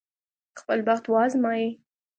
خپل 0.59 0.79
بخت 0.87 1.05
وازمايي. 1.13 1.67